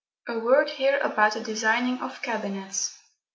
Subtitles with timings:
[0.27, 2.97] A word here about the designing of cabinets.